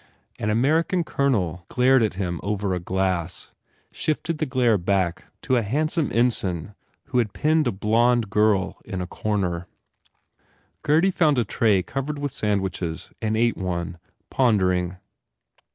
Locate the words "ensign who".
6.11-7.19